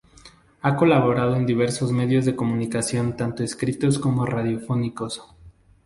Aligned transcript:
Ha 0.63 0.75
colaborado 0.77 1.35
en 1.35 1.45
diversos 1.45 1.91
medios 1.91 2.25
de 2.25 2.35
comunicación 2.35 3.15
tanto 3.15 3.43
escritos 3.43 3.99
como 3.99 4.25
radiofónicos. 4.25 5.21